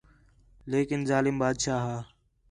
[0.71, 1.97] لیکن ظالم بادشاہ ہا